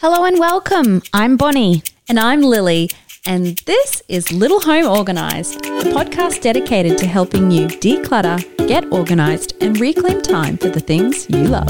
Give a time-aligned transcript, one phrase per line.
[0.00, 1.02] Hello and welcome.
[1.12, 1.82] I'm Bonnie.
[2.08, 2.88] And I'm Lily,
[3.26, 8.38] and this is Little Home Organised, a podcast dedicated to helping you declutter,
[8.68, 11.68] get organised, and reclaim time for the things you love.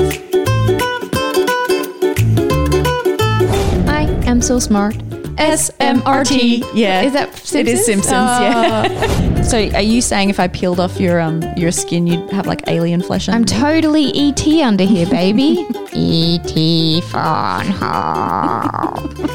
[3.89, 4.95] I am so smart.
[5.39, 6.69] SMRT.
[6.75, 7.03] Yeah.
[7.03, 7.55] Is that Simpsons?
[7.55, 9.43] It is Simpsons, yeah.
[9.43, 12.67] so are you saying if I peeled off your um your skin you'd have like
[12.67, 15.65] alien flesh on I'm totally ET under here, baby.
[15.93, 17.67] ET Phone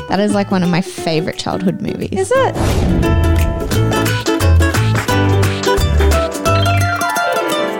[0.09, 2.11] That is like one of my favorite childhood movies.
[2.11, 2.55] Is it?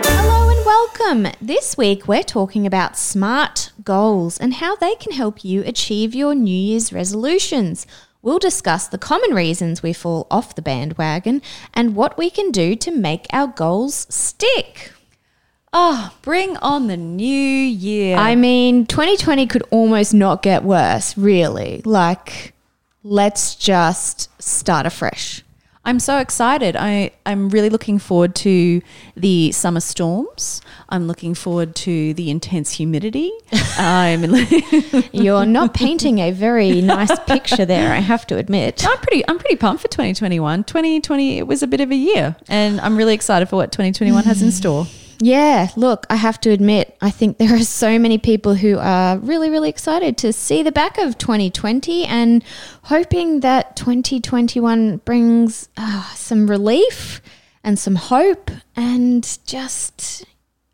[0.05, 1.27] Hello and welcome.
[1.41, 6.33] This week we're talking about smart goals and how they can help you achieve your
[6.33, 7.85] New Year's resolutions.
[8.23, 11.41] We'll discuss the common reasons we fall off the bandwagon
[11.73, 14.93] and what we can do to make our goals stick.
[15.73, 18.15] Oh, bring on the new year.
[18.15, 21.81] I mean, 2020 could almost not get worse, really.
[21.83, 22.53] Like,
[23.03, 25.42] let's just start afresh.
[25.85, 26.77] I'm so excited.
[26.77, 28.81] I, I'm really looking forward to
[29.17, 30.61] the summer storms.
[30.87, 33.31] I'm looking forward to the intense humidity.
[33.77, 34.23] I'm,
[35.11, 38.85] You're not painting a very nice picture there, I have to admit.
[38.87, 40.63] I'm pretty I'm pretty pumped for 2021.
[40.63, 44.23] 2020 it was a bit of a year, and I'm really excited for what 2021
[44.23, 44.87] has in store.
[45.23, 49.17] Yeah, look, I have to admit, I think there are so many people who are
[49.17, 52.43] really, really excited to see the back of 2020 and
[52.83, 57.21] hoping that 2021 brings uh, some relief
[57.63, 60.25] and some hope and just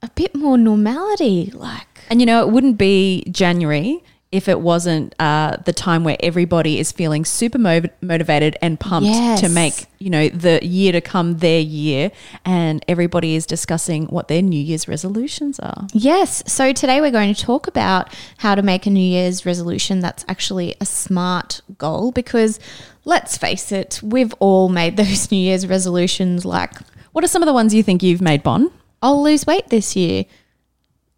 [0.01, 1.51] a bit more normality.
[1.53, 6.15] Like, And you know, it wouldn't be January if it wasn't uh, the time where
[6.19, 9.41] everybody is feeling super mo- motivated and pumped Yes.
[9.41, 12.11] to make you know the year to come their year,
[12.45, 15.87] and everybody is discussing what their New Year's resolutions are.
[15.93, 16.43] Yes.
[16.45, 20.23] So today we're going to talk about how to make a New Year's resolution that's
[20.27, 22.59] actually a smart goal because
[23.05, 26.71] let's face it, we've all made those New Year's resolutions like,
[27.13, 28.71] What are some of the ones you think you've made, Bon?
[29.01, 30.25] I'll lose weight this year.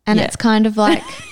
[0.08, 0.26] And Yeah.
[0.26, 1.04] it's kind of like,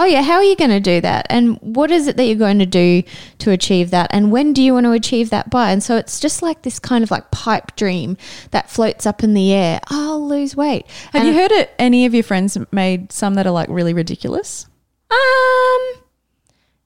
[0.00, 1.26] oh, yeah, how are you going to do that?
[1.28, 3.02] And what is it that you're going to do
[3.38, 4.08] to achieve that?
[4.10, 5.70] And when do you want to achieve that by?
[5.70, 8.16] And so it's just like this kind of like pipe dream
[8.50, 9.78] that floats up in the air.
[9.88, 10.86] I'll lose weight.
[11.12, 11.72] Have And you heard it?
[11.78, 14.66] Any of your friends made some that are like really ridiculous?
[15.10, 16.02] Um,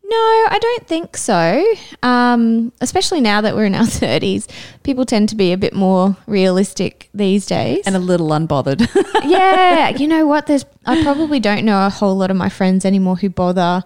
[0.07, 1.65] no, I don't think so.
[2.03, 4.47] Um, especially now that we're in our thirties,
[4.83, 7.87] people tend to be a bit more realistic these days.
[7.87, 8.87] and a little unbothered.
[9.25, 10.47] yeah, you know what?
[10.47, 13.83] There's I probably don't know a whole lot of my friends anymore who bother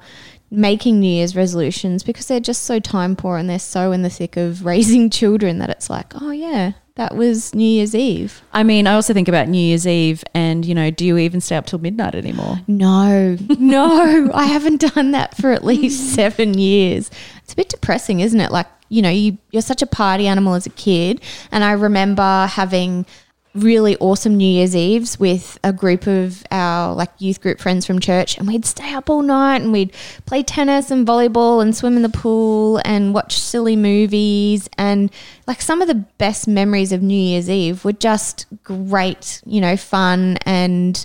[0.51, 4.11] making New Year's resolutions because they're just so time poor and they're so in the
[4.11, 8.43] thick of raising children that it's like, oh yeah, that was New Year's Eve.
[8.53, 11.41] I mean, I also think about New Year's Eve, and you know, do you even
[11.41, 12.57] stay up till midnight anymore?
[12.67, 17.09] No, no, I haven't done that for at least seven years.
[17.45, 18.51] It's a bit depressing, isn't it?
[18.51, 21.21] Like, you know, you, you're such a party animal as a kid.
[21.53, 23.07] And I remember having
[23.55, 27.99] really awesome New Year's Eves with a group of our like youth group friends from
[27.99, 29.93] church and we'd stay up all night and we'd
[30.27, 35.11] play tennis and volleyball and swim in the pool and watch silly movies and
[35.47, 39.77] like some of the best memories of New Year's Eve were just great, you know,
[39.77, 41.05] fun and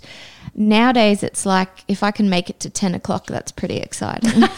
[0.55, 4.43] Nowadays, it's like if I can make it to 10 o'clock, that's pretty exciting.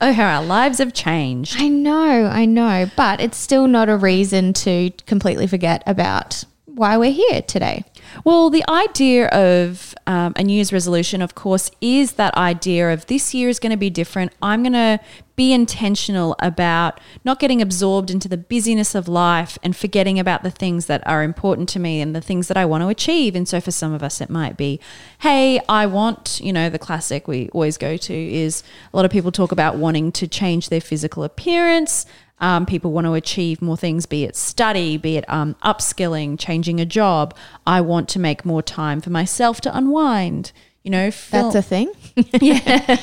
[0.00, 1.60] Oh, how our lives have changed.
[1.60, 6.44] I know, I know, but it's still not a reason to completely forget about
[6.78, 7.84] why we're here today.
[8.24, 13.06] Well, the idea of um, a New Year's resolution, of course, is that idea of
[13.06, 14.32] this year is going to be different.
[14.40, 15.00] I'm going to
[15.36, 20.50] be intentional about not getting absorbed into the busyness of life and forgetting about the
[20.50, 23.36] things that are important to me and the things that I want to achieve.
[23.36, 24.80] And so for some of us, it might be,
[25.20, 28.62] hey, I want, you know, the classic we always go to is
[28.92, 32.04] a lot of people talk about wanting to change their physical appearance.
[32.40, 36.80] Um, people want to achieve more things, be it study, be it um, upskilling, changing
[36.80, 37.34] a job.
[37.66, 40.52] I want to make more time for myself to unwind.
[40.84, 41.92] You know, fill, That's a thing.
[42.40, 42.96] yeah,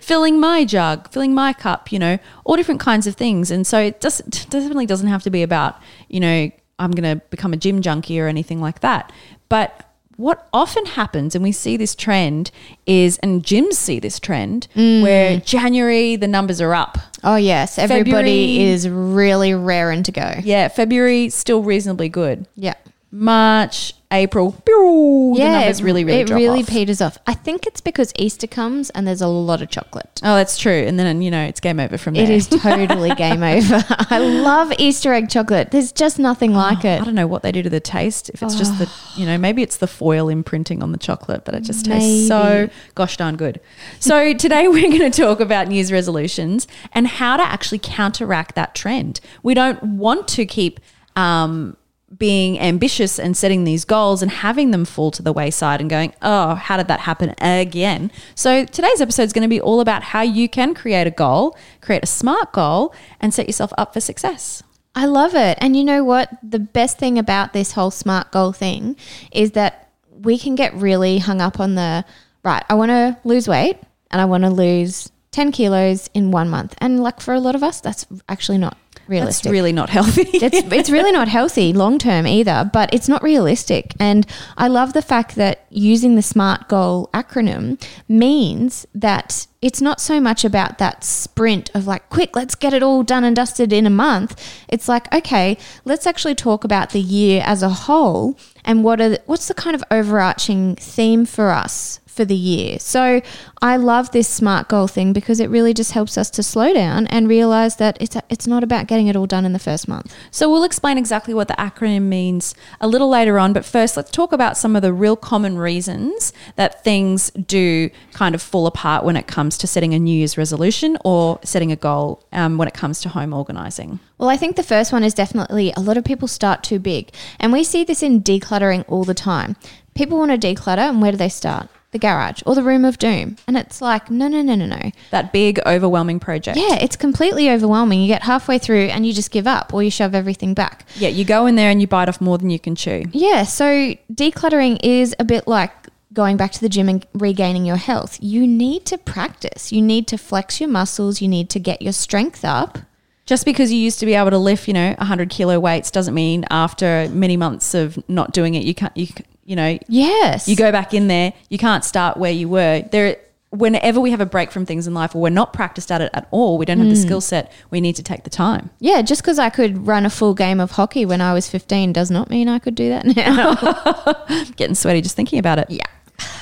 [0.00, 1.92] filling my jug, filling my cup.
[1.92, 3.50] You know, all different kinds of things.
[3.50, 6.50] And so it doesn't definitely doesn't have to be about you know
[6.80, 9.12] I'm going to become a gym junkie or anything like that.
[9.48, 9.84] But
[10.20, 12.50] what often happens, and we see this trend,
[12.86, 15.44] is, and gyms see this trend, where mm.
[15.44, 16.98] January the numbers are up.
[17.24, 17.78] Oh, yes.
[17.78, 20.34] Everybody February- is really raring to go.
[20.42, 22.46] Yeah, February still reasonably good.
[22.54, 22.74] Yeah.
[23.10, 26.68] March April, pew, the numbers really, really it drop really off.
[26.68, 27.16] peters off.
[27.28, 30.20] I think it's because Easter comes and there's a lot of chocolate.
[30.24, 30.72] oh, that's true.
[30.72, 32.24] And then, you know, it's game over from there.
[32.24, 33.84] It is totally game over.
[33.88, 35.70] I love Easter egg chocolate.
[35.70, 37.00] There's just nothing like it.
[37.00, 38.30] I don't know what they do to the taste.
[38.30, 41.54] If it's just the, you know, maybe it's the foil imprinting on the chocolate, but
[41.54, 43.60] it just tastes so gosh darn good.
[44.00, 48.56] So today we're going to talk about New Year's resolutions and how to actually counteract
[48.56, 49.20] that trend.
[49.44, 50.80] We don't want to keep
[51.16, 51.76] um,
[52.20, 56.12] being ambitious and setting these goals and having them fall to the wayside and going,
[56.20, 58.12] oh, how did that happen again?
[58.34, 61.56] So today's episode is going to be all about how you can create a goal,
[61.80, 64.62] create a smart goal, and set yourself up for success.
[64.94, 65.56] I love it.
[65.62, 66.28] And you know what?
[66.42, 68.96] The best thing about this whole smart goal thing
[69.32, 72.04] is that we can get really hung up on the
[72.44, 73.78] right, I want to lose weight
[74.10, 76.74] and I want to lose 10 kilos in one month.
[76.78, 78.76] And like for a lot of us, that's actually not
[79.10, 79.44] realistic.
[79.44, 80.22] That's really not healthy.
[80.32, 83.94] it's it's really not healthy long term either, but it's not realistic.
[83.98, 84.26] And
[84.56, 90.20] I love the fact that using the SMART goal acronym means that it's not so
[90.20, 93.86] much about that sprint of like quick, let's get it all done and dusted in
[93.86, 94.40] a month.
[94.68, 99.10] It's like, okay, let's actually talk about the year as a whole and what are
[99.10, 102.78] the, what's the kind of overarching theme for us for the year.
[102.78, 103.22] So
[103.62, 107.06] I love this smart goal thing because it really just helps us to slow down
[107.06, 110.14] and realize that it's it's not about getting it all done in the first month.
[110.30, 114.10] So we'll explain exactly what the acronym means a little later on, but first let's
[114.10, 119.04] talk about some of the real common reasons that things do kind of fall apart
[119.04, 122.68] when it comes to setting a New Year's resolution or setting a goal um, when
[122.68, 124.00] it comes to home organizing.
[124.18, 127.10] Well, I think the first one is definitely a lot of people start too big.
[127.38, 129.56] And we see this in decluttering all the time.
[129.94, 131.68] People want to declutter, and where do they start?
[131.92, 133.36] The garage or the room of doom.
[133.48, 134.92] And it's like, no, no, no, no, no.
[135.10, 136.56] That big, overwhelming project.
[136.56, 138.00] Yeah, it's completely overwhelming.
[138.00, 140.86] You get halfway through and you just give up or you shove everything back.
[140.96, 143.04] Yeah, you go in there and you bite off more than you can chew.
[143.12, 145.72] Yeah, so decluttering is a bit like
[146.12, 148.18] going back to the gym and regaining your health.
[148.20, 149.72] You need to practice.
[149.72, 151.20] You need to flex your muscles.
[151.20, 152.78] You need to get your strength up.
[153.26, 156.14] Just because you used to be able to lift, you know, 100 kilo weights doesn't
[156.14, 159.06] mean after many months of not doing it, you can't, you,
[159.50, 160.46] you know, Yes.
[160.46, 162.84] you go back in there, you can't start where you were.
[162.92, 163.16] There,
[163.50, 166.08] whenever we have a break from things in life or we're not practiced at it
[166.14, 167.00] at all, we don't have the hmm.
[167.00, 168.70] skill set, we need to take the time.
[168.78, 171.92] Yeah, just because I could run a full game of hockey when I was 15
[171.92, 174.44] does not mean I could do that now.
[174.56, 175.68] Getting sweaty just thinking about it.
[175.68, 175.84] yeah.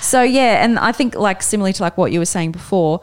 [0.02, 3.00] So yeah, and I think like similarly to like what you were saying before,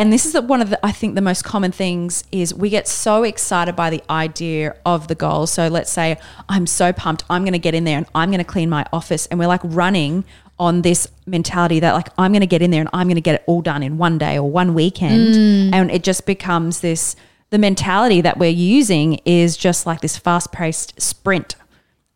[0.00, 2.70] and this is the, one of the I think the most common things is we
[2.70, 5.46] get so excited by the idea of the goal.
[5.46, 6.18] So let's say
[6.48, 8.86] I'm so pumped, I'm going to get in there and I'm going to clean my
[8.94, 10.24] office, and we're like running
[10.58, 13.20] on this mentality that like I'm going to get in there and I'm going to
[13.20, 15.74] get it all done in one day or one weekend, mm.
[15.74, 17.14] and it just becomes this.
[17.50, 21.56] The mentality that we're using is just like this fast-paced sprint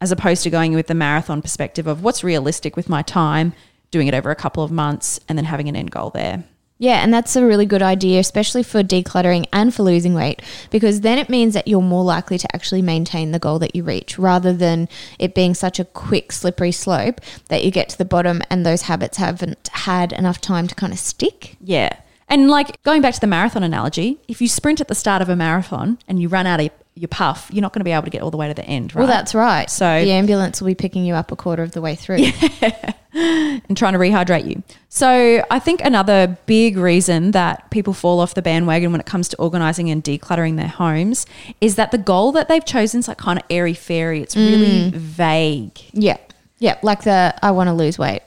[0.00, 3.52] as opposed to going with the marathon perspective of what's realistic with my time,
[3.90, 6.44] doing it over a couple of months, and then having an end goal there.
[6.78, 11.02] Yeah, and that's a really good idea, especially for decluttering and for losing weight, because
[11.02, 14.18] then it means that you're more likely to actually maintain the goal that you reach
[14.18, 14.88] rather than
[15.18, 18.82] it being such a quick, slippery slope that you get to the bottom and those
[18.82, 21.56] habits haven't had enough time to kind of stick.
[21.60, 21.96] Yeah.
[22.28, 25.28] And like going back to the marathon analogy, if you sprint at the start of
[25.28, 28.05] a marathon and you run out of your puff, you're not going to be able
[28.05, 29.02] to get all the way to the end, right?
[29.02, 29.69] Well, that's right.
[29.69, 32.26] So- the ambulance will be picking you up a quarter of the way through.
[33.14, 34.62] and trying to rehydrate you.
[34.88, 39.29] So I think another big reason that people fall off the bandwagon when it comes
[39.29, 41.26] to organizing and decluttering their homes
[41.61, 44.20] is that the goal that they've chosen is like kind of airy fairy.
[44.20, 44.93] It's really mm.
[44.93, 45.79] vague.
[45.93, 46.17] Yeah.
[46.58, 46.79] Yeah.
[46.82, 48.23] Like the I want to lose weight.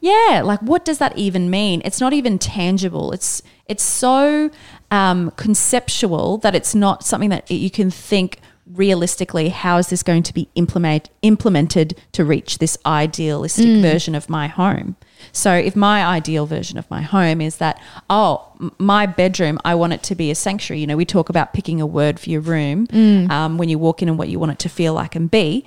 [0.00, 1.82] Yeah, like what does that even mean?
[1.84, 3.10] It's not even tangible.
[3.12, 4.50] It's it's so
[4.90, 9.48] um, conceptual that it's not something that you can think realistically.
[9.48, 14.46] How is this going to be implement implemented to reach this idealistic version of my
[14.46, 14.96] home?
[15.32, 18.46] So, if my ideal version of my home is that, oh,
[18.78, 20.80] my bedroom, I want it to be a sanctuary.
[20.80, 22.86] You know, we talk about picking a word for your room
[23.30, 25.64] um, when you walk in and what you want it to feel like and be.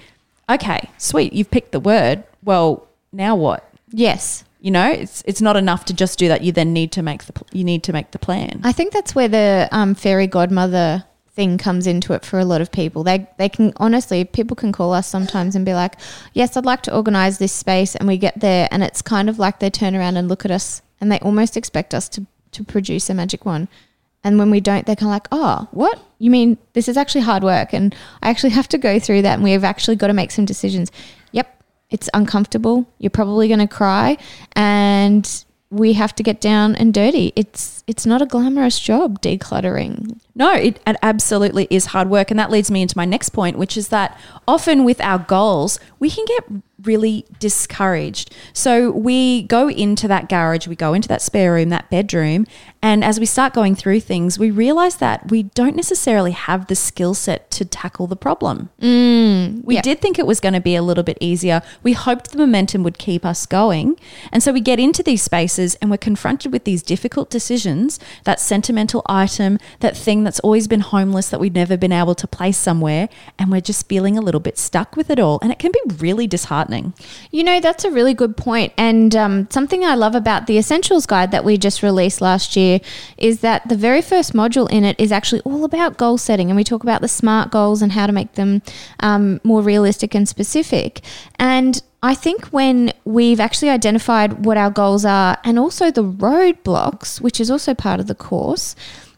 [0.49, 1.33] Okay, sweet.
[1.33, 2.23] You've picked the word.
[2.43, 3.69] Well, now what?
[3.89, 4.43] Yes.
[4.61, 6.43] You know, it's it's not enough to just do that.
[6.43, 8.61] You then need to make the you need to make the plan.
[8.63, 11.03] I think that's where the um, fairy godmother
[11.33, 13.03] thing comes into it for a lot of people.
[13.03, 15.95] They they can honestly, people can call us sometimes and be like,
[16.33, 19.39] "Yes, I'd like to organize this space," and we get there, and it's kind of
[19.39, 22.63] like they turn around and look at us, and they almost expect us to to
[22.63, 23.67] produce a magic wand.
[24.23, 25.99] And when we don't, they're kind of like, "Oh, what?
[26.19, 29.35] You mean this is actually hard work, and I actually have to go through that,
[29.35, 30.91] and we've actually got to make some decisions."
[31.31, 31.60] Yep,
[31.91, 32.87] it's uncomfortable.
[32.97, 34.17] You're probably going to cry,
[34.53, 37.31] and we have to get down and dirty.
[37.35, 40.19] It's it's not a glamorous job decluttering.
[40.35, 43.57] No, it, it absolutely is hard work, and that leads me into my next point,
[43.57, 48.33] which is that often with our goals, we can get really discouraged.
[48.53, 52.45] So we go into that garage, we go into that spare room, that bedroom,
[52.83, 56.75] and as we start going through things, we realize that we don't necessarily have the
[56.75, 58.69] skill set to tackle the problem.
[58.81, 61.61] Mm, We did think it was going to be a little bit easier.
[61.83, 63.99] We hoped the momentum would keep us going.
[64.31, 68.39] And so we get into these spaces and we're confronted with these difficult decisions that
[68.39, 72.57] sentimental item, that thing that's always been homeless that we've never been able to place
[72.57, 73.09] somewhere.
[73.37, 75.37] And we're just feeling a little bit stuck with it all.
[75.43, 76.70] And it can be really disheartening.
[77.31, 78.73] You know, that's a really good point.
[78.77, 82.79] And um, something I love about the Essentials Guide that we just released last year
[83.17, 86.49] is that the very first module in it is actually all about goal setting.
[86.49, 88.61] And we talk about the SMART goals and how to make them
[88.99, 91.01] um, more realistic and specific.
[91.37, 97.21] And I think when we've actually identified what our goals are and also the roadblocks,
[97.21, 98.75] which is also part of the course,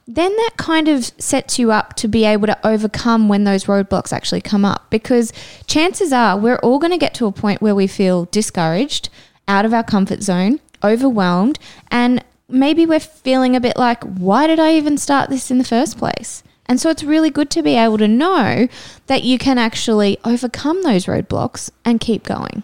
[0.08, 4.12] then that kind of sets you up to be able to overcome when those roadblocks
[4.12, 4.90] actually come up.
[4.90, 5.32] Because
[5.68, 9.10] chances are we're all going to get to a point where we feel discouraged,
[9.48, 14.60] out of our comfort zone, overwhelmed, and maybe we're feeling a bit like, why did
[14.60, 16.44] I even start this in the first place?
[16.66, 18.68] And so it's really good to be able to know
[19.08, 22.64] that you can actually overcome those roadblocks and keep going.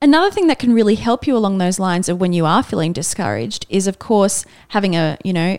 [0.00, 2.92] Another thing that can really help you along those lines of when you are feeling
[2.92, 5.56] discouraged is, of course, having a, you know,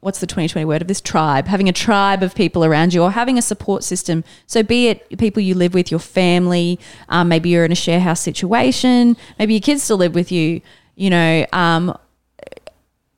[0.00, 1.46] what's the 2020 word of this tribe?
[1.46, 4.24] Having a tribe of people around you or having a support system.
[4.46, 6.78] So, be it people you live with, your family,
[7.08, 10.60] um, maybe you're in a share house situation, maybe your kids still live with you,
[10.96, 11.96] you know, um,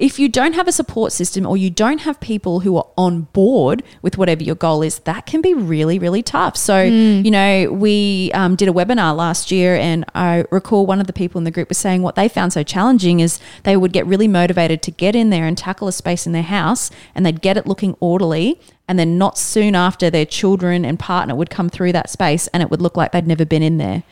[0.01, 3.23] if you don't have a support system or you don't have people who are on
[3.35, 6.57] board with whatever your goal is, that can be really, really tough.
[6.57, 11.07] So, you know, we um, did a webinar last year, and I recall one of
[11.07, 13.93] the people in the group was saying what they found so challenging is they would
[13.93, 17.27] get really motivated to get in there and tackle a space in their house, and
[17.27, 18.59] they'd get it looking orderly.
[18.89, 22.63] And then, not soon after, their children and partner would come through that space, and
[22.63, 24.03] it would look like they'd never been in there.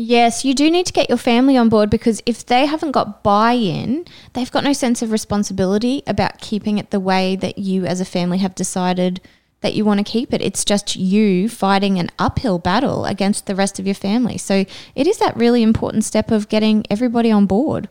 [0.00, 3.24] Yes, you do need to get your family on board because if they haven't got
[3.24, 7.84] buy in, they've got no sense of responsibility about keeping it the way that you
[7.84, 9.20] as a family have decided
[9.60, 10.40] that you want to keep it.
[10.40, 14.38] It's just you fighting an uphill battle against the rest of your family.
[14.38, 14.64] So
[14.94, 17.88] it is that really important step of getting everybody on board.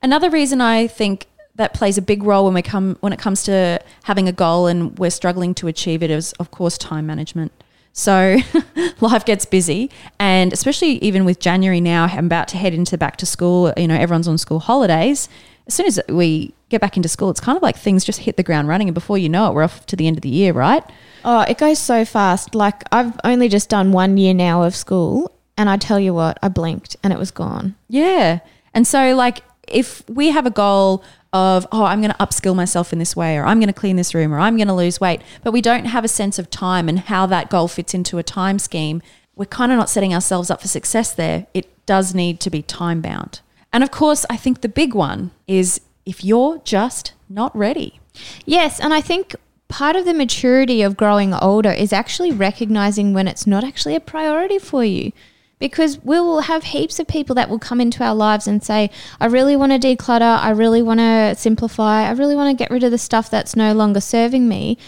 [0.00, 3.42] Another reason I think that plays a big role when we come when it comes
[3.42, 7.50] to having a goal and we're struggling to achieve it is of course time management.
[7.98, 8.36] So
[9.00, 9.90] life gets busy
[10.20, 13.88] and especially even with January now I'm about to head into back to school, you
[13.88, 15.28] know, everyone's on school holidays.
[15.66, 18.36] As soon as we get back into school, it's kind of like things just hit
[18.36, 20.28] the ground running and before you know it, we're off to the end of the
[20.28, 20.84] year, right?
[21.24, 22.54] Oh, it goes so fast.
[22.54, 26.38] Like I've only just done one year now of school and I tell you what,
[26.40, 27.74] I blinked and it was gone.
[27.88, 28.38] Yeah.
[28.74, 32.92] And so, like, if we have a goal of, oh, I'm going to upskill myself
[32.92, 35.00] in this way, or I'm going to clean this room, or I'm going to lose
[35.00, 38.18] weight, but we don't have a sense of time and how that goal fits into
[38.18, 39.02] a time scheme,
[39.36, 41.46] we're kind of not setting ourselves up for success there.
[41.54, 43.40] It does need to be time bound.
[43.72, 48.00] And of course, I think the big one is if you're just not ready.
[48.46, 49.36] Yes, and I think
[49.68, 54.00] part of the maturity of growing older is actually recognizing when it's not actually a
[54.00, 55.12] priority for you.
[55.58, 58.90] Because we will have heaps of people that will come into our lives and say,
[59.18, 62.70] I really want to declutter, I really want to simplify, I really want to get
[62.70, 64.78] rid of the stuff that's no longer serving me.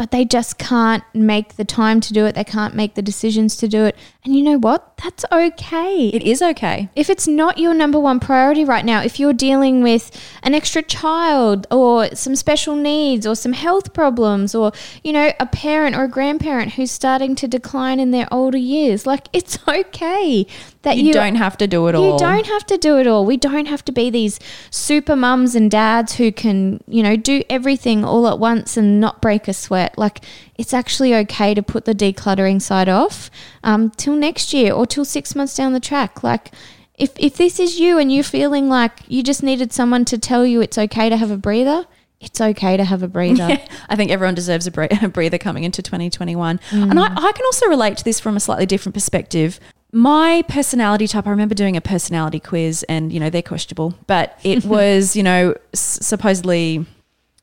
[0.00, 2.34] But they just can't make the time to do it.
[2.34, 3.94] They can't make the decisions to do it.
[4.24, 4.96] And you know what?
[4.96, 6.08] That's okay.
[6.08, 6.88] It is okay.
[6.96, 10.10] If it's not your number one priority right now, if you're dealing with
[10.42, 14.72] an extra child or some special needs or some health problems or,
[15.04, 19.04] you know, a parent or a grandparent who's starting to decline in their older years,
[19.04, 20.46] like it's okay
[20.82, 22.12] that You, you, don't have to do it all.
[22.12, 23.26] you don't have to do it all.
[23.26, 27.42] We don't have to be these super mums and dads who can, you know, do
[27.50, 29.98] everything all at once and not break a sweat.
[29.98, 30.24] Like,
[30.56, 33.30] it's actually okay to put the decluttering side off
[33.62, 36.22] um, till next year or till six months down the track.
[36.22, 36.50] Like,
[36.94, 40.46] if, if this is you and you're feeling like you just needed someone to tell
[40.46, 41.86] you it's okay to have a breather,
[42.20, 43.48] it's okay to have a breather.
[43.48, 46.58] Yeah, I think everyone deserves a, bre- a breather coming into 2021.
[46.70, 46.90] Mm.
[46.90, 49.58] And I, I can also relate to this from a slightly different perspective.
[49.92, 54.38] My personality type, I remember doing a personality quiz and, you know, they're questionable, but
[54.44, 56.86] it was, you know, s- supposedly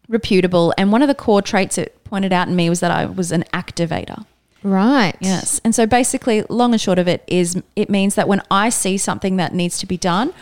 [0.08, 0.74] reputable.
[0.78, 3.32] And one of the core traits it pointed out in me was that I was
[3.34, 4.26] an activator.
[4.64, 5.16] right.
[5.20, 5.60] Yes.
[5.66, 8.98] And so basically, long and short of it is it means that when I see
[8.98, 10.34] something that needs to be done,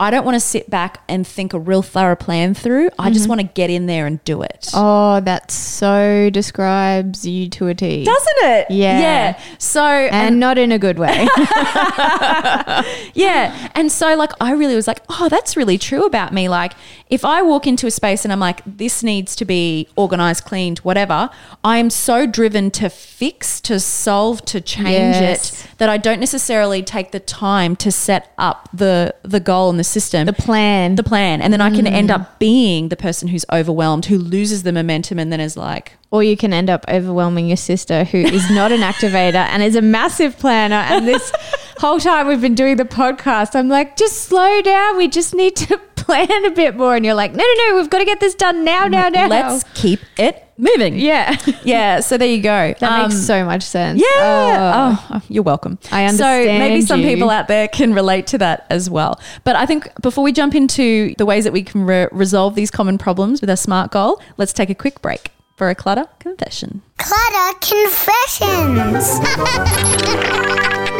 [0.00, 2.88] I don't want to sit back and think a real thorough plan through.
[2.98, 3.28] I just mm-hmm.
[3.28, 4.68] want to get in there and do it.
[4.74, 8.04] Oh, that so describes you to a T.
[8.04, 8.70] Doesn't it?
[8.70, 9.00] Yeah.
[9.00, 9.42] Yeah.
[9.58, 11.28] So and not in a good way.
[13.14, 13.70] Yeah.
[13.74, 16.48] And so, like, I really was like, oh, that's really true about me.
[16.48, 16.72] Like,
[17.08, 20.78] if I walk into a space and I'm like, this needs to be organized, cleaned,
[20.78, 21.28] whatever,
[21.64, 25.64] I am so driven to fix, to solve, to change Yes.
[25.64, 29.78] it that I don't necessarily take the time to set up the the goal and
[29.78, 30.26] the system.
[30.26, 30.94] the plan.
[30.94, 31.40] the plan.
[31.42, 31.92] And then I can Mm.
[31.92, 35.92] end up being the person who's overwhelmed, who loses the momentum and then is like,
[36.10, 39.76] or you can end up overwhelming your sister who is not an activator and is
[39.76, 41.32] a massive planner and this
[41.78, 45.54] whole time we've been doing the podcast i'm like just slow down we just need
[45.56, 48.18] to plan a bit more and you're like no no no we've got to get
[48.20, 50.98] this done now now now let's keep it moving.
[50.98, 52.00] yeah Yeah.
[52.00, 52.74] So there you go.
[52.78, 54.96] that Um, makes so much sense Yeah.
[55.00, 55.06] Oh.
[55.14, 55.78] Oh, you're welcome.
[55.90, 56.18] I understand.
[56.18, 57.08] So maybe understand some you.
[57.08, 59.18] people out there can relate to that as well.
[59.44, 62.70] But I think before we jump into the ways that we can re- resolve these
[62.70, 66.82] common problems with our SMART goal, let's take a quick break for a clutter confession.
[66.98, 69.20] Clutter Confessions.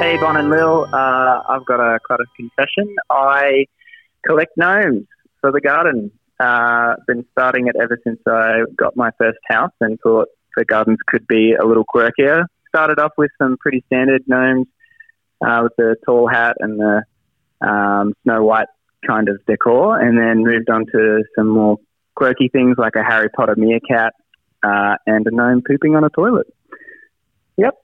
[0.00, 2.94] Hey, Bon and Lil, uh, I've got a clutter confession.
[3.10, 3.66] I
[4.26, 5.06] collect gnomes
[5.40, 6.10] for the garden.
[6.40, 10.98] Uh, been starting it ever since I got my first house and thought the gardens
[11.06, 12.44] could be a little quirkier.
[12.68, 14.66] Started off with some pretty standard gnomes
[15.46, 17.02] uh, with the tall hat and the
[17.66, 18.66] um, Snow White
[19.06, 21.78] kind of decor, and then moved on to some more
[22.16, 24.12] quirky things like a Harry Potter meerkat
[24.62, 26.46] uh, and a gnome pooping on a toilet.
[27.56, 27.74] Yep.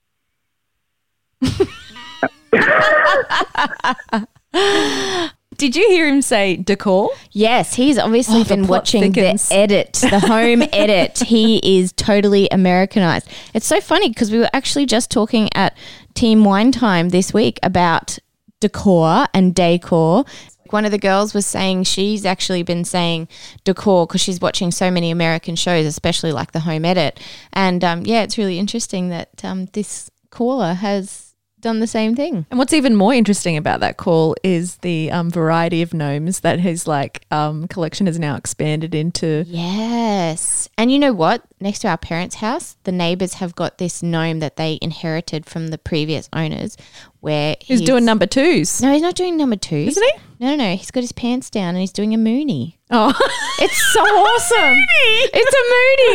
[5.61, 7.11] Did you hear him say decor?
[7.33, 9.51] Yes, he's obviously Oh, been plot watching thickens.
[9.51, 11.19] the edit, the home edit.
[11.19, 13.29] He is totally Americanized.
[13.53, 15.77] It's so funny because we were actually just talking at
[16.15, 18.19] Team Wine Time this week about
[18.61, 20.25] decor and decor.
[20.71, 23.29] One of the girls was saying she's actually been saying
[23.65, 27.21] decor because she's watching so many American shows, especially like the home edit.
[27.53, 31.30] And um, yeah, it's really interesting that um, this caller has
[31.61, 32.47] done the same thing.
[32.51, 36.61] And what's even more interesting about that call is the um, variety of gnomes that
[36.61, 39.45] his like um, collection has now expanded into.
[39.47, 40.69] Yes.
[40.77, 41.43] And you know what?
[41.61, 45.69] Next to our parents' house, the neighbors have got this gnome that they inherited from
[45.69, 46.77] the previous owners
[47.21, 49.89] where He's doing number twos, No, he's not doing number twos.
[49.97, 50.13] isn't he?
[50.41, 50.75] No, no, no.
[50.77, 52.79] He's got his pants down and he's doing a mooney.
[52.91, 53.09] Oh,
[53.61, 54.77] It's so awesome.
[55.33, 55.65] It's a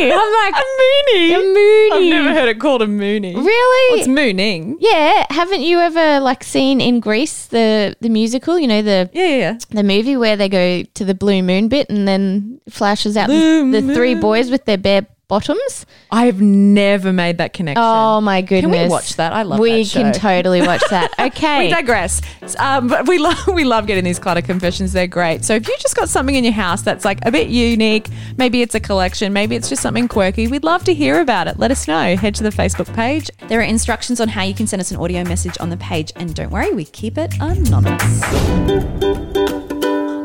[0.00, 0.12] mooney.
[0.12, 1.34] I'm like, a moonie.
[1.34, 2.12] a mooney.
[2.16, 3.34] I've never heard it called a moonie.
[3.36, 3.98] Really?
[4.00, 4.76] It's mooning.
[4.80, 5.26] yeah.
[5.30, 8.58] Haven't you ever like seen in Grease the the musical?
[8.58, 9.58] You know the Yeah, yeah, yeah.
[9.70, 13.70] the movie where they go to the blue moon bit and then flashes out Blue
[13.70, 15.86] the, the three boys with their bare bottoms.
[16.10, 17.82] I've never made that connection.
[17.84, 18.72] Oh my goodness!
[18.72, 19.32] Can we watch that?
[19.32, 19.62] I love that.
[19.62, 21.12] We that can totally watch that.
[21.26, 21.66] Okay.
[21.66, 22.20] We digress.
[22.58, 24.92] Um, but we love we love getting these clutter confessions.
[24.92, 25.44] They're great.
[25.44, 28.62] So if you just got something in your house that's like a bit unique, maybe
[28.62, 31.58] it's a collection, maybe it's just something quirky, we'd love to hear about it.
[31.58, 32.16] Let us know.
[32.16, 33.30] Head to the Facebook page.
[33.48, 36.12] There are instructions on how you can send us an audio message on the page,
[36.16, 38.22] and don't worry, we keep it anonymous.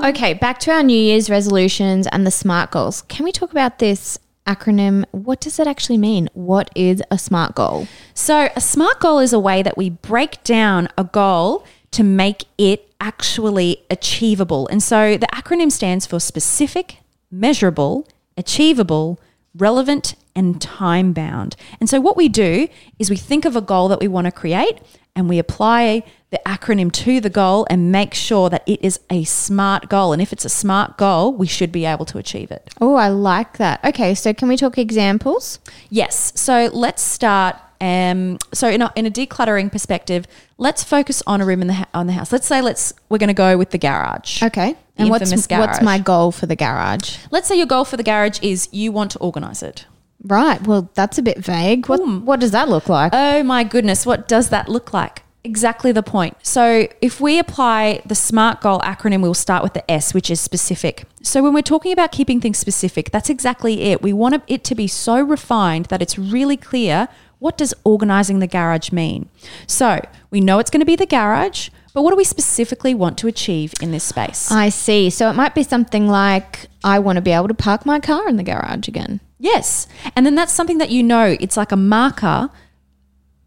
[0.04, 3.04] Okay, back to our New Year's resolutions and the SMART goals.
[3.04, 5.06] Can we talk about this acronym?
[5.12, 6.30] What does it actually mean?
[6.34, 7.88] What is a SMART goal?
[8.13, 12.45] So, a SMART goal is a way that we break down a goal to make
[12.58, 14.67] it actually achievable.
[14.67, 16.97] And so, the acronym stands for specific,
[17.30, 19.19] measurable, achievable,
[19.56, 21.56] relevant, and time bound.
[21.80, 22.67] And so, what we do
[22.99, 24.80] is we think of a goal that we want to create
[25.15, 29.26] and we apply the acronym to the goal and make sure that it is a
[29.26, 30.13] SMART goal.
[30.13, 32.70] And if it's a SMART goal, we should be able to achieve it.
[32.80, 33.84] Oh, I like that.
[33.84, 35.60] Okay, so can we talk examples?
[35.89, 36.32] Yes.
[36.39, 37.58] So let's start.
[37.82, 40.26] Um, so in a, in a decluttering perspective,
[40.58, 42.32] let's focus on a room in the ha- on the house.
[42.32, 44.41] Let's say let's we're going to go with the garage.
[44.41, 44.74] Okay.
[44.96, 47.17] The And what's infamous what's my goal for the garage?
[47.30, 49.86] Let's say your goal for the garage is you want to organize it.
[50.24, 50.65] Right.
[50.65, 51.89] Well, that's a bit vague.
[51.89, 53.12] What what does that look like?
[53.13, 55.24] Oh my goodness, what does that look like?
[55.43, 56.38] Exactly the point.
[56.43, 60.39] So, if we apply the SMART goal acronym, we'll start with the S, which is
[60.39, 61.06] specific.
[61.23, 64.04] So, when we're talking about keeping things specific, that's exactly it.
[64.04, 67.08] We want it to be so refined that it's really clear
[67.39, 69.30] what does organizing the garage mean?
[69.65, 69.99] So,
[70.30, 73.27] we know it's going to be the garage, but what do we specifically want to
[73.27, 74.51] achieve in this space?
[74.51, 75.10] I see.
[75.10, 78.30] So it might be something like I want to be able to park my car
[78.30, 79.19] in the garage again.
[79.39, 79.88] Yes.
[80.15, 82.49] And then that's something that you know, it's like a marker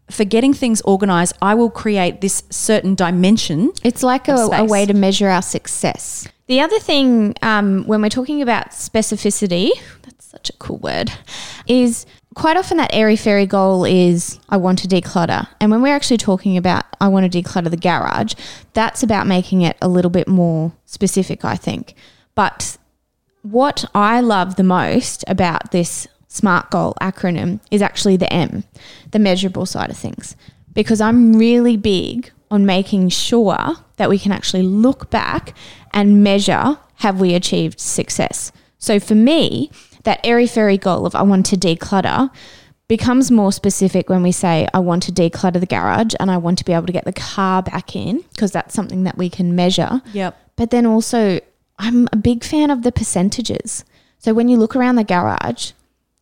[0.09, 1.35] for getting things organized.
[1.41, 3.71] I will create this certain dimension.
[3.83, 6.27] It's like a, a way to measure our success.
[6.47, 9.71] The other thing, um, when we're talking about specificity,
[10.03, 11.11] that's such a cool word,
[11.67, 15.47] is quite often that airy fairy goal is I want to declutter.
[15.59, 18.35] And when we're actually talking about I want to declutter the garage,
[18.73, 21.95] that's about making it a little bit more specific, I think.
[22.35, 22.77] But
[23.41, 28.63] what I love the most about this SMART goal acronym is actually the M,
[29.11, 30.35] the measurable side of things,
[30.73, 35.55] because I'm really big on making sure that we can actually look back
[35.93, 38.51] and measure have we achieved success.
[38.77, 39.71] So for me,
[40.03, 42.29] that airy fairy goal of I want to declutter
[42.87, 46.59] becomes more specific when we say I want to declutter the garage and I want
[46.59, 49.55] to be able to get the car back in because that's something that we can
[49.55, 50.01] measure.
[50.13, 50.37] Yep.
[50.55, 51.39] But then also,
[51.79, 53.83] I'm a big fan of the percentages.
[54.19, 55.71] So when you look around the garage,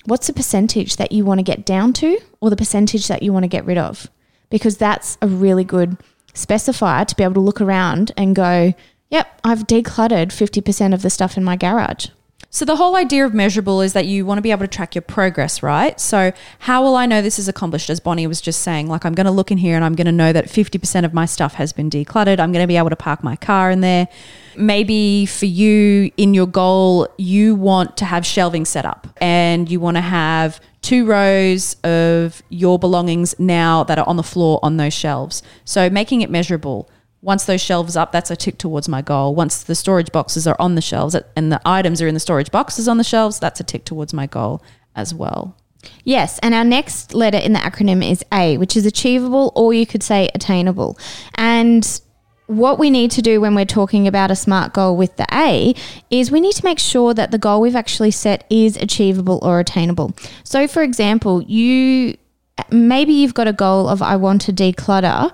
[0.06, 3.34] what's the percentage that you want to get down to or the percentage that you
[3.34, 4.10] want to get rid of?
[4.50, 5.98] Because that's a really good
[6.34, 8.74] specifier to be able to look around and go,
[9.10, 12.08] yep, I've decluttered 50% of the stuff in my garage.
[12.54, 14.94] So the whole idea of measurable is that you want to be able to track
[14.94, 16.00] your progress, right?
[16.00, 17.90] So how will I know this is accomplished?
[17.90, 20.06] As Bonnie was just saying, like I'm going to look in here and I'm going
[20.06, 22.40] to know that 50% of my stuff has been decluttered.
[22.40, 24.08] I'm going to be able to park my car in there.
[24.56, 29.80] Maybe for you in your goal, you want to have shelving set up and you
[29.80, 34.78] want to have two rows of your belongings now that are on the floor on
[34.78, 35.42] those shelves.
[35.66, 36.88] So making it measurable
[37.24, 39.34] once those shelves up, that's a tick towards my goal.
[39.34, 42.52] Once the storage boxes are on the shelves and the items are in the storage
[42.52, 44.62] boxes on the shelves, that's a tick towards my goal
[44.94, 45.56] as well.
[46.04, 49.86] Yes, and our next letter in the acronym is A, which is achievable, or you
[49.86, 50.98] could say attainable.
[51.36, 52.02] And
[52.48, 55.74] what we need to do when we're talking about a smart goal with the A
[56.10, 59.62] is we need to make sure that the goal we've actually set is achievable or
[59.62, 60.14] attainable.
[60.44, 62.18] So, for example, you
[62.70, 65.34] maybe you've got a goal of I want to declutter,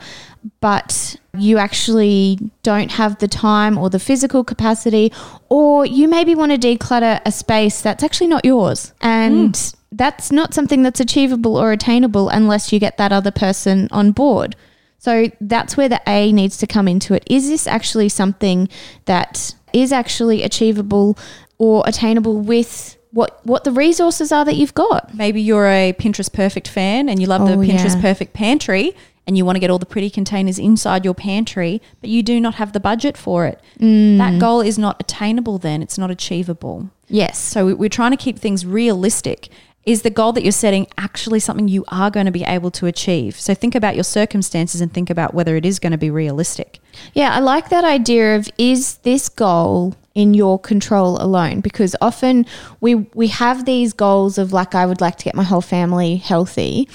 [0.61, 5.11] but you actually don't have the time or the physical capacity,
[5.49, 8.93] or you maybe want to declutter a space that's actually not yours.
[9.01, 9.77] And hmm.
[9.95, 14.55] that's not something that's achievable or attainable unless you get that other person on board.
[14.99, 17.23] So that's where the A needs to come into it.
[17.29, 18.67] Is this actually something
[19.05, 21.17] that is actually achievable
[21.57, 25.15] or attainable with what what the resources are that you've got?
[25.15, 28.01] Maybe you're a Pinterest Perfect fan and you love the Oh, Pinterest yeah.
[28.01, 28.95] Perfect pantry
[29.29, 32.41] and you want to get all the pretty containers inside your pantry, but you do
[32.41, 33.61] not have the budget for it.
[33.79, 34.17] Mm.
[34.17, 36.89] That goal is not attainable then, it's not achievable.
[37.07, 37.37] Yes.
[37.37, 39.49] So we- we're trying to keep things realistic.
[39.85, 42.87] Is the goal that you're setting actually something you are going to be able to
[42.87, 43.39] achieve?
[43.39, 46.79] So think about your circumstances and think about whether it is going to be realistic.
[47.13, 52.47] Yeah, I like that idea of is this goal in your control alone because often
[52.81, 56.15] we we have these goals of like I would like to get my whole family
[56.17, 56.89] healthy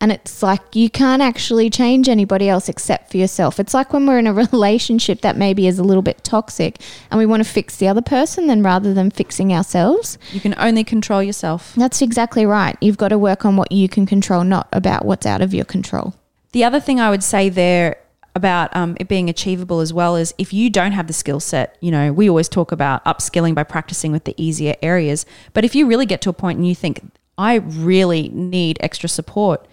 [0.00, 3.60] and it's like you can't actually change anybody else except for yourself.
[3.60, 7.18] It's like when we're in a relationship that maybe is a little bit toxic and
[7.18, 10.18] we want to fix the other person then rather than fixing ourselves.
[10.32, 11.74] You can only control yourself.
[11.74, 12.76] That's exactly right.
[12.80, 15.66] You've got to work on what you can control, not about what's out of your
[15.66, 16.14] control.
[16.52, 17.98] The other thing I would say there
[18.34, 21.76] about um, it being achievable as well is if you don't have the skill set,
[21.80, 25.26] you know, we always talk about upskilling by practicing with the easier areas.
[25.52, 27.00] But if you really get to a point and you think,
[27.36, 29.66] I really need extra support,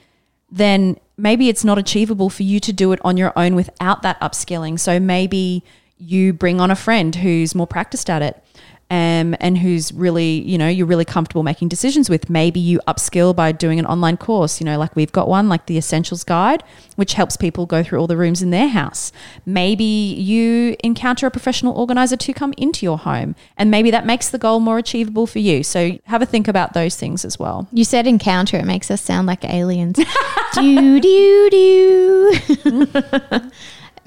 [0.50, 4.20] then maybe it's not achievable for you to do it on your own without that
[4.22, 4.80] upskilling.
[4.80, 5.64] So maybe
[5.98, 8.44] you bring on a friend who's more practiced at it.
[8.90, 12.30] Um, and who's really, you know, you're really comfortable making decisions with.
[12.30, 15.66] Maybe you upskill by doing an online course, you know, like we've got one, like
[15.66, 16.64] the Essentials Guide,
[16.96, 19.12] which helps people go through all the rooms in their house.
[19.46, 24.30] Maybe you encounter a professional organizer to come into your home, and maybe that makes
[24.30, 25.64] the goal more achievable for you.
[25.64, 27.68] So have a think about those things as well.
[27.74, 30.00] You said encounter, it makes us sound like aliens.
[30.54, 32.40] do, do, do.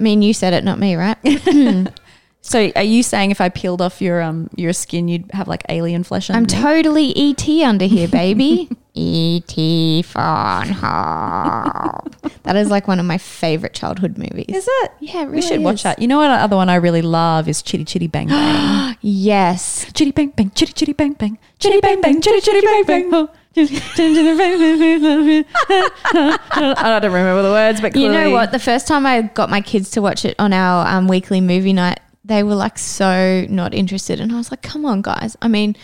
[0.01, 1.17] I mean, you said it, not me, right?
[2.43, 5.63] So are you saying if I peeled off your um your skin, you'd have like
[5.69, 6.29] alien flesh?
[6.29, 6.61] I'm underneath?
[6.63, 8.67] totally ET under here, baby.
[8.93, 12.11] ET Phone Home.
[12.43, 14.47] That is like one of my favorite childhood movies.
[14.49, 14.91] Is it?
[14.99, 15.99] Yeah, it we really should watch that.
[16.01, 16.29] You know what?
[16.29, 18.97] Other one I really love is Chitty Chitty Bang Bang.
[19.01, 19.85] Yes.
[19.93, 23.09] chitty bang bang, chitty chitty bang bang, chitty bang bang, chitty chitty bang bang.
[23.13, 23.29] Oh.
[26.53, 28.51] I don't remember the words, but You know what?
[28.51, 31.73] The first time I got my kids to watch it on our um, weekly movie
[31.73, 34.19] night, they were like so not interested.
[34.19, 35.35] And I was like, come on, guys.
[35.41, 35.75] I mean,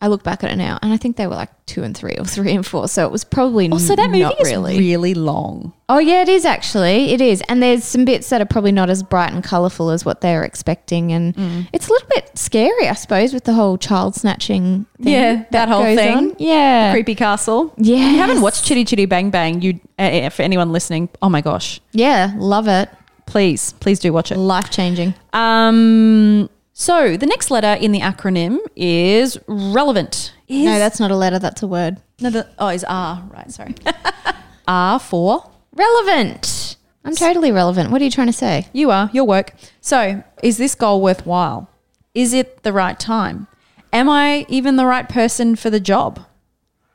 [0.00, 2.14] I look back at it now and I think they were like two and three
[2.16, 2.86] or three and four.
[2.86, 4.78] So it was probably Also, that movie not is really.
[4.78, 5.72] really long.
[5.88, 7.10] Oh, yeah, it is actually.
[7.12, 7.42] It is.
[7.48, 10.44] And there's some bits that are probably not as bright and colourful as what they're
[10.44, 11.10] expecting.
[11.10, 11.66] And Mm.
[11.72, 15.12] it's a little bit scary, I suppose, with the whole child snatching thing.
[15.12, 16.16] Yeah, that whole goes thing.
[16.16, 16.36] on.
[16.38, 16.92] Yeah.
[16.92, 17.72] Creepy Castle.
[17.76, 21.28] Yeah, If you haven't watched Chitty Chitty Bang Bang, you uh, for anyone listening, oh
[21.28, 22.88] my gosh, Yeah, love it.
[23.28, 24.38] Please, please do watch it.
[24.38, 25.14] Life changing.
[25.32, 30.32] Um, so the next letter in the acronym is relevant.
[30.48, 31.98] is No, that's not a letter, that's a word.
[32.20, 33.50] no, the, oh, is R right?
[33.50, 33.74] Sorry,
[34.68, 36.76] R for Relevant.
[37.04, 37.90] I'm totally relevant.
[37.90, 38.66] What are you trying to say?
[38.72, 39.54] you are your work.
[39.80, 41.70] So, is this goal worthwhile?
[42.14, 43.46] Is it the right time?
[43.92, 46.20] Am I even the right person for the job?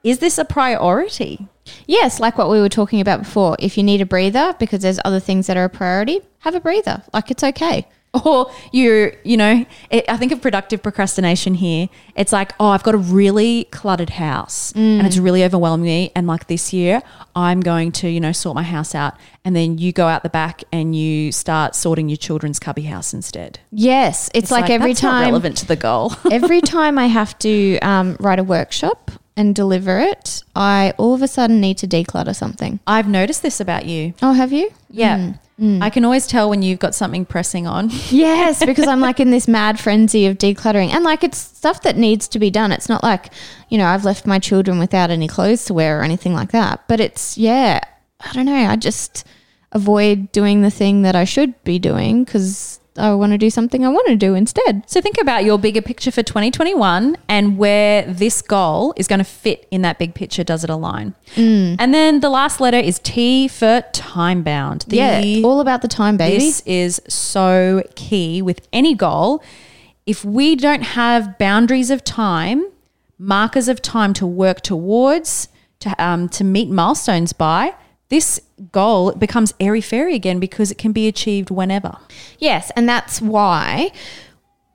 [0.04, 1.48] Is this a priority?
[1.88, 3.56] Yes, like what we were talking about before.
[3.58, 6.60] If you need a breather because there's other things that are a priority, have a
[6.60, 7.04] breather.
[7.14, 7.88] Like it's okay.
[8.26, 11.90] Or you're, you know, it, I think of productive procrastination here.
[12.16, 16.12] It's like, oh, I've got a really cluttered house and it's really overwhelming me.
[16.16, 17.02] And like this year,
[17.36, 19.16] I'm going to, you know, sort my house out.
[19.44, 23.16] And then you go out the back and you start sorting your children's cubby house
[23.16, 23.60] instead.
[23.72, 26.14] Yes, it's, like, every that's not time relevant to the goal.
[26.32, 31.22] every time I have to um, write a workshop and deliver it, I all of
[31.22, 32.80] a sudden need to declutter something.
[32.86, 34.14] I've noticed this about you.
[34.22, 34.72] Oh, have you?
[34.90, 35.18] Yeah.
[35.18, 35.32] Hmm.
[35.60, 35.84] Hmm.
[35.84, 37.90] I can always tell when you've got something pressing on.
[38.10, 40.90] Yes, because I'm like in this mad frenzy of decluttering.
[40.90, 42.72] And like it's stuff that needs to be done.
[42.72, 43.32] It's not like,
[43.70, 46.84] you know, I've left my children without any clothes to wear or anything like that.
[46.88, 47.80] But it's, yeah,
[48.20, 48.54] I don't know.
[48.56, 49.26] I just
[49.72, 53.84] avoid doing the thing that I should be doing because I want to do something
[53.84, 54.84] I want to do instead.
[54.88, 59.26] So think about your bigger picture for 2021 and where this goal is going to
[59.26, 60.44] fit in that big picture.
[60.44, 61.16] Does it align?
[61.36, 64.86] And then the last letter is T for time bound.
[64.88, 66.38] The, yeah, all about the time, baby.
[66.38, 69.44] This is so key with any goal.
[70.06, 72.66] If we don't have boundaries of time,
[73.18, 75.48] markers of time to work towards,
[75.80, 77.74] to, um, to meet milestones by,
[78.14, 78.40] this
[78.72, 81.98] goal becomes airy fairy again because it can be achieved whenever.
[82.38, 83.92] Yes, and that's why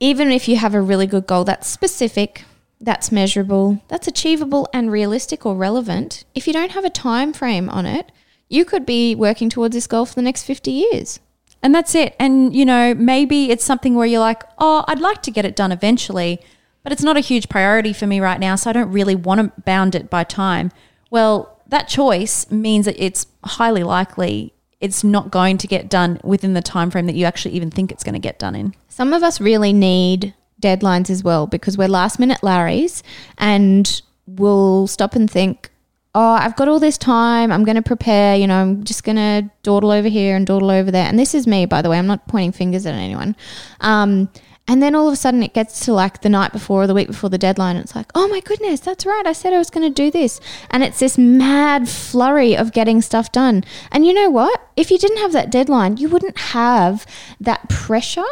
[0.01, 2.43] even if you have a really good goal that's specific,
[2.81, 7.69] that's measurable, that's achievable and realistic or relevant, if you don't have a time frame
[7.69, 8.11] on it,
[8.49, 11.21] you could be working towards this goal for the next 50 years.
[11.63, 12.17] And that's it.
[12.19, 15.55] And, you know, maybe it's something where you're like, oh, I'd like to get it
[15.55, 16.41] done eventually,
[16.83, 18.57] but it's not a huge priority for me right now.
[18.57, 20.73] So I don't really want to bound it by time.
[21.09, 26.55] Well, that choice means that it's highly likely it's not going to get done within
[26.55, 28.75] the time frame that you actually even think it's going to get done in.
[28.89, 33.03] Some of us really need deadlines as well because we're last minute Larrys
[33.39, 35.71] and we'll stop and think,
[36.15, 37.51] oh, I've got all this time.
[37.51, 38.37] I'm going to prepare.
[38.37, 41.07] You know, I'm just going to dawdle over here and dawdle over there.
[41.07, 41.99] And this is me, by the way.
[41.99, 43.37] I'm not pointing fingers at anyone.
[43.81, 44.29] Um,
[44.69, 46.93] and then all of a sudden it gets to like the night before or the
[46.93, 47.77] week before the deadline.
[47.77, 49.27] And it's like, oh my goodness, that's right.
[49.27, 50.43] I said I was going to do this.
[50.71, 53.65] And it's this mad flurry of getting stuff done.
[53.91, 54.69] And you know what?
[54.77, 57.07] If you didn't have that deadline, you wouldn't have
[57.41, 58.27] that pressure,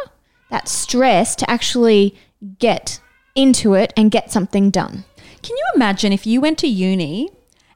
[0.51, 2.15] that stress to actually
[2.59, 3.01] get
[3.33, 5.05] into it and get something done.
[5.41, 7.31] Can you imagine if you went to uni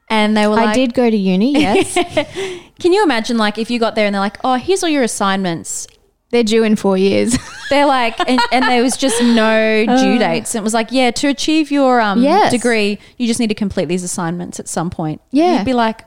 [0.08, 1.93] and they were like, I did go to uni, yes.
[2.80, 5.04] can you imagine like if you got there and they're like, oh, here's all your
[5.04, 5.88] assignments
[6.32, 7.38] They're due in four years.
[7.70, 10.56] They're like, and, and there was just no due dates.
[10.56, 12.52] It was like, yeah, to achieve your um, Yes.
[12.52, 15.22] degree, you just need to complete these assignments at some point.
[15.32, 15.58] Yeah.
[15.58, 16.06] You'd be like,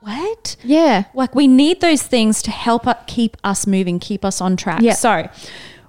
[0.00, 0.56] what?
[0.64, 1.04] yeah.
[1.14, 4.80] Like, we need those things to help us keep us moving, keep us on track.
[4.82, 4.94] Yeah.
[4.94, 5.28] So,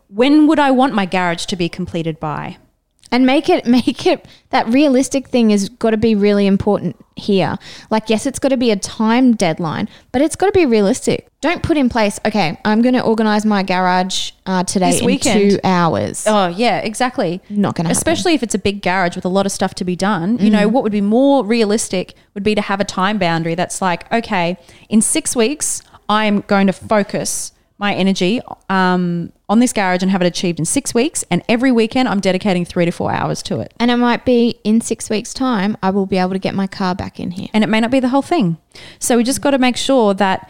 [0.07, 2.57] when would I want my garage to be completed by?
[3.13, 7.57] And make it make it that realistic thing has got to be really important here.
[7.89, 11.29] Like yes, it's got to be a time deadline, but it's got to be realistic.
[11.39, 15.05] Don't put in place, okay, I'm going to organize my garage uh, today This in
[15.05, 15.51] weekend.
[15.51, 16.23] 2 hours.
[16.25, 17.41] Oh, yeah, exactly.
[17.49, 17.97] Not gonna happen.
[17.97, 20.37] Especially if it's a big garage with a lot of stuff to be done.
[20.39, 23.81] You know, what would be more realistic would be to have a time boundary that's
[23.81, 24.57] like, okay,
[24.89, 27.52] in six weeks, I'm going to focus
[27.83, 31.25] my energy um, on this garage and have it achieved in six weeks.
[31.29, 33.73] And every weekend, I'm dedicating three to four hours to it.
[33.77, 36.65] And it might be in 6 weeks time I will be able to get my
[36.65, 37.49] car back in here.
[37.53, 38.55] and it may not be the whole thing.
[38.99, 40.49] So we just got to make sure that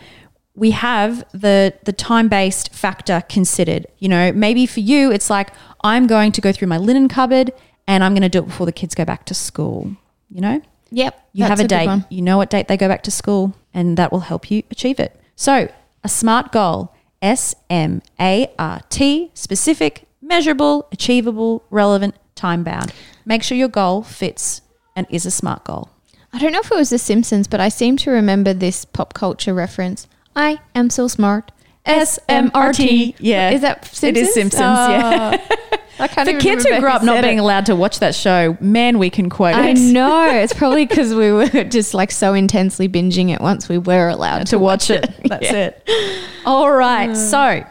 [0.56, 3.88] we have the the time based factor considered.
[3.98, 5.50] You know, maybe for you it's like
[5.84, 7.52] I'm going to go through my linen cupboard
[7.88, 9.98] and I'm going to do it before the kids go back to school.
[10.30, 11.30] You know, Yep.
[11.34, 12.04] you have that's a, date.
[12.12, 15.00] You know what date they go back to school, and that will help you achieve
[15.00, 15.19] it.
[15.36, 15.67] So
[16.04, 16.93] a smart goal:
[17.24, 22.94] S M A R T, specific, measurable, achievable, relevant, time bound.
[23.26, 24.62] Make sure your goal fits
[24.96, 25.90] and is a smart goal.
[26.34, 29.14] I don't know if it was The Simpsons, but I seem to remember this pop
[29.14, 30.08] culture reference.
[30.36, 31.52] I am so smart.
[31.86, 33.16] SMRT.
[33.20, 33.52] Yeah.
[33.52, 34.04] Is that Simpsons?
[34.04, 35.38] It is Simpsons, yeah.
[35.40, 35.78] Ah.
[36.00, 37.42] I can't For kids who grew up not being it.
[37.42, 39.78] allowed to watch that show, man, we can quote I it.
[39.94, 40.28] know.
[40.30, 44.40] It's probably because we were just like so intensely binging it once we were allowed
[44.40, 45.10] to, to watch it.
[45.26, 45.90] That's it.
[46.46, 47.10] All right.
[47.12, 47.16] Uh.
[47.16, 47.66] So,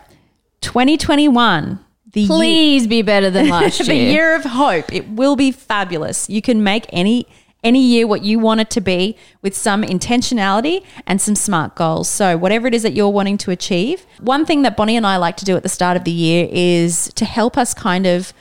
[0.61, 1.79] 2021,
[2.13, 3.87] the year, Please be better than last year.
[3.87, 4.11] the year.
[4.11, 4.93] year of hope.
[4.93, 6.29] It will be fabulous.
[6.31, 7.27] You can make any
[7.63, 12.09] any year what you want it to be with some intentionality and some smart goals.
[12.09, 14.07] So, whatever it is that you're wanting to achieve.
[14.21, 16.49] One thing that Bonnie and I like to do at the start of the year
[16.51, 18.33] is to help us kind of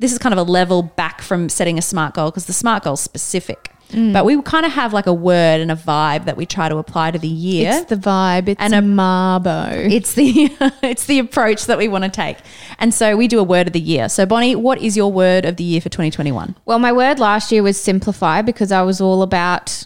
[0.00, 2.82] this is kind of a level back from setting a smart goal because the smart
[2.82, 3.70] goal is specific.
[3.90, 4.12] Mm.
[4.12, 6.76] But we kind of have like a word and a vibe that we try to
[6.78, 7.72] apply to the year.
[7.74, 8.48] It's the vibe.
[8.48, 9.90] It's And a a- Mabo.
[9.92, 10.50] It's the
[10.82, 12.38] it's the approach that we want to take.
[12.78, 14.08] And so we do a word of the year.
[14.08, 16.54] So Bonnie, what is your word of the year for 2021?
[16.64, 19.84] Well, my word last year was simplify because I was all about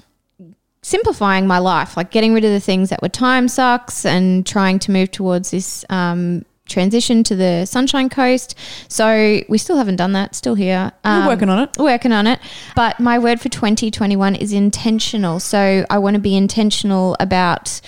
[0.82, 4.78] simplifying my life, like getting rid of the things that were time sucks and trying
[4.80, 8.56] to move towards this um, transition to the Sunshine Coast.
[8.88, 10.92] So we still haven't done that, still here.
[11.04, 11.76] Um, working on it.
[11.78, 12.40] Working on it.
[12.74, 15.40] But my word for 2021 is intentional.
[15.40, 17.80] So I want to be intentional about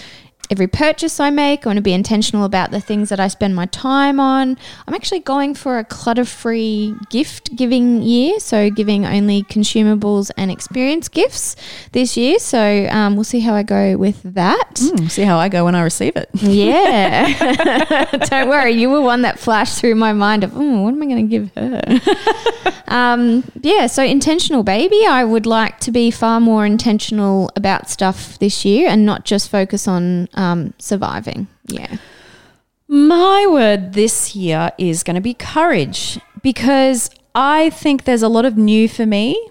[0.51, 1.67] every purchase I make.
[1.67, 4.57] I want to be intentional about the things that I spend my time on.
[4.87, 8.41] I'm actually going for a clutter free gift giving year.
[8.41, 11.57] So giving only consumables and experience gifts
[11.93, 12.39] this year.
[12.39, 14.79] So um, we'll see how I go with that.
[14.79, 16.29] Hmm, see how I go when I receive it.
[16.35, 18.07] Yeah.
[18.31, 18.73] Don't worry.
[18.73, 21.31] You were one that flashed through my mind of, oh, what am I going to
[21.31, 22.73] give her?
[22.89, 23.87] um, yeah.
[23.87, 25.05] So intentional, baby.
[25.07, 29.51] I would like to be far more intentional about stuff this year and not just
[29.51, 31.49] focus on um, surviving.
[31.67, 31.97] Yeah.
[32.89, 38.45] My word this year is going to be courage because I think there's a lot
[38.45, 39.51] of new for me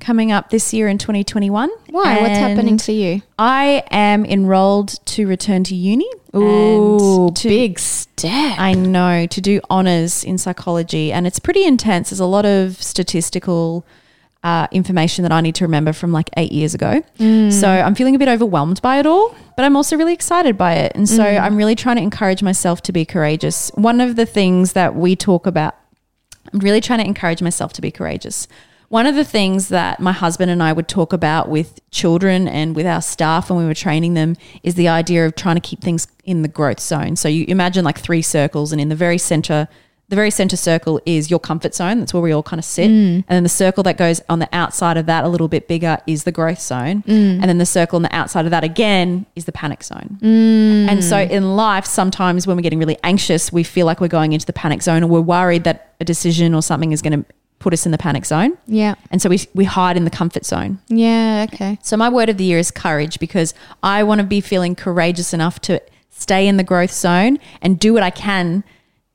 [0.00, 1.70] coming up this year in 2021.
[1.88, 2.20] Why?
[2.20, 3.22] What's happening to you?
[3.38, 6.08] I am enrolled to return to uni.
[6.36, 8.58] Ooh, to, big step.
[8.58, 12.10] I know to do honors in psychology, and it's pretty intense.
[12.10, 13.86] There's a lot of statistical
[14.44, 17.02] uh, information that I need to remember from like eight years ago.
[17.50, 20.74] So I'm feeling a bit overwhelmed by it all, but I'm also really excited by
[20.74, 20.92] it.
[20.94, 23.70] And so I'm really trying to encourage myself to be courageous.
[23.74, 25.74] One of the things that we talk about,
[26.52, 28.46] I'm really trying to encourage myself to be courageous.
[28.90, 32.76] One of the things that my husband and I would talk about with children and
[32.76, 35.80] with our staff when we were training them is the idea of trying to keep
[35.80, 37.16] things in the growth zone.
[37.16, 39.68] So you imagine like three circles, and in the very center,
[40.08, 42.00] the very center circle is your comfort zone.
[42.00, 42.90] That's where we all kind of sit.
[42.90, 43.16] Mm.
[43.16, 45.98] And then the circle that goes on the outside of that, a little bit bigger,
[46.06, 47.02] is the growth zone.
[47.02, 47.40] Mm.
[47.40, 50.18] And then the circle on the outside of that again is the panic zone.
[50.20, 50.88] Mm.
[50.88, 54.32] And so in life, sometimes when we're getting really anxious, we feel like we're going
[54.32, 57.32] into the panic zone or we're worried that a decision or something is going to
[57.58, 58.58] put us in the panic zone.
[58.66, 58.96] Yeah.
[59.10, 60.80] And so we, we hide in the comfort zone.
[60.88, 61.46] Yeah.
[61.50, 61.78] Okay.
[61.82, 65.32] So my word of the year is courage because I want to be feeling courageous
[65.32, 68.64] enough to stay in the growth zone and do what I can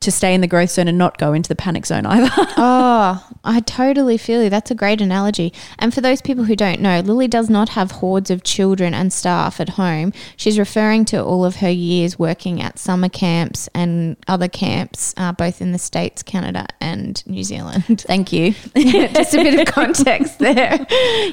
[0.02, 2.30] to stay in the growth zone and not go into the panic zone either.
[2.62, 4.50] Oh, I totally feel you.
[4.50, 5.54] That's a great analogy.
[5.78, 9.12] And for those people who don't know, Lily does not have hordes of children and
[9.14, 10.12] staff at home.
[10.36, 15.32] She's referring to all of her years working at summer camps and other camps, uh,
[15.32, 18.02] both in the States, Canada, and New Zealand.
[18.08, 18.52] Thank you.
[18.76, 20.86] Just a bit of context there.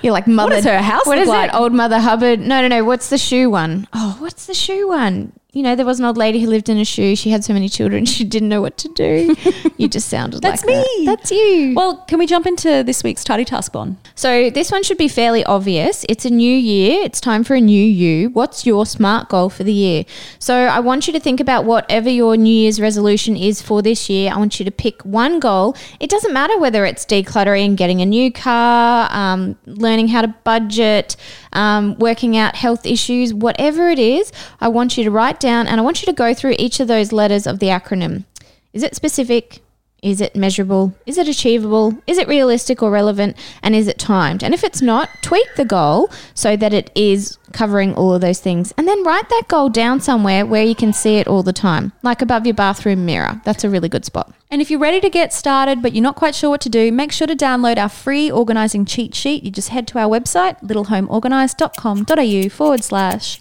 [0.02, 0.56] You're like mother.
[0.56, 1.50] does her house What is like?
[1.52, 1.56] it?
[1.56, 2.38] Old Mother Hubbard.
[2.40, 2.84] No, no, no.
[2.84, 3.88] What's the shoe one?
[3.92, 5.32] Oh, what's the shoe one?
[5.56, 7.16] You know, there was an old lady who lived in a shoe.
[7.16, 9.34] She had so many children, she didn't know what to do.
[9.78, 10.86] You just sounded That's like that.
[10.86, 11.06] That's me.
[11.06, 11.74] That's you.
[11.76, 13.98] Well, can we jump into this week's tidy task one?
[14.14, 16.06] So this one should be fairly obvious.
[16.08, 17.02] It's a new year.
[17.04, 18.30] It's time for a new you.
[18.30, 20.04] What's your smart goal for the year?
[20.38, 24.08] So I want you to think about whatever your New Year's resolution is for this
[24.08, 24.32] year.
[24.32, 25.76] I want you to pick one goal.
[26.00, 31.16] It doesn't matter whether it's decluttering, getting a new car, um, learning how to budget,
[31.56, 34.30] um, working out health issues, whatever it is.
[34.60, 36.86] I want you to write down and I want you to go through each of
[36.86, 38.24] those letters of the acronym.
[38.72, 39.60] Is it specific?
[40.06, 40.94] Is it measurable?
[41.04, 41.98] Is it achievable?
[42.06, 43.36] Is it realistic or relevant?
[43.60, 44.44] And is it timed?
[44.44, 48.38] And if it's not, tweak the goal so that it is covering all of those
[48.38, 48.72] things.
[48.78, 51.90] And then write that goal down somewhere where you can see it all the time,
[52.04, 53.40] like above your bathroom mirror.
[53.44, 54.32] That's a really good spot.
[54.48, 56.92] And if you're ready to get started but you're not quite sure what to do,
[56.92, 59.42] make sure to download our free organising cheat sheet.
[59.42, 63.40] You just head to our website, littlehomeorganised.com.au forward slash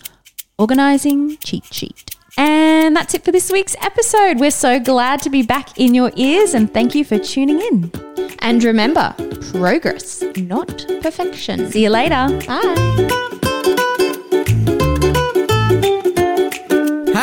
[0.58, 2.15] organising cheat sheet.
[2.38, 4.40] And that's it for this week's episode.
[4.40, 7.92] We're so glad to be back in your ears and thank you for tuning in.
[8.40, 9.16] And remember,
[9.52, 11.72] progress, not perfection.
[11.72, 12.28] See you later.
[12.48, 13.40] Bye.